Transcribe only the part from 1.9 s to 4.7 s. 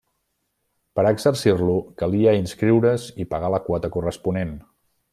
calia inscriure’s i pagar la quota corresponent.